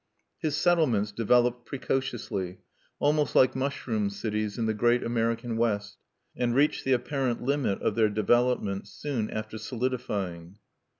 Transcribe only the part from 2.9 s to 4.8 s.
almost like "mushroom cities" in the